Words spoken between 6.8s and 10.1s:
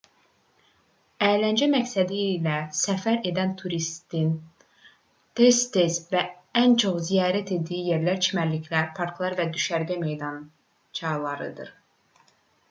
çox ziyarət etdiyi yerlər çimərliklər parklar və düşərgə